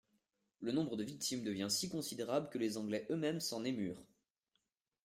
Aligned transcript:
Le 0.61 0.71
nombre 0.71 0.97
des 0.97 1.03
victimes 1.03 1.43
devint 1.43 1.69
si 1.69 1.87
considérable 1.87 2.49
que 2.49 2.57
les 2.57 2.75
Anglais 2.77 3.05
eux-mêmes 3.11 3.39
s'en 3.39 3.63
émurent. 3.63 4.01